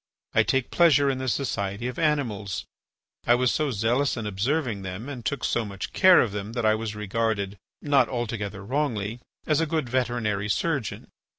I 0.33 0.41
take 0.41 0.71
pleasure 0.71 1.11
in 1.11 1.19
the 1.19 1.27
society 1.27 1.85
of 1.87 1.99
animals; 1.99 2.65
I 3.27 3.35
was 3.35 3.51
so 3.51 3.69
zealous 3.69 4.17
in 4.17 4.25
observing 4.25 4.81
them 4.81 5.07
and 5.07 5.23
took 5.23 5.43
so 5.43 5.63
much 5.63 5.93
care 5.93 6.21
of 6.21 6.31
them 6.31 6.53
that 6.53 6.65
I 6.65 6.73
was 6.73 6.95
regarded, 6.95 7.59
not 7.83 8.09
altogether 8.09 8.65
wrongly, 8.65 9.19
as 9.45 9.61
a 9.61 9.67
good 9.67 9.87
veterinary 9.89 10.49
surgeon. 10.49 11.07